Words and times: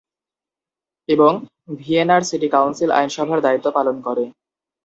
এবং 1.09 1.31
ভিয়েনার 1.79 2.21
city 2.29 2.47
council 2.55 2.89
আইনসভার 2.91 3.39
দায়িত্ব 3.45 3.67
পালন 3.77 3.95
করে। 4.01 4.23